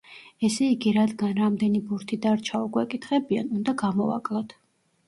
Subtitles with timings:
[0.47, 4.61] ესე იგი, რადგან რამდენი ბურთი დარჩაო გვეკითხებიან, უნდა გამოვაკლოთ.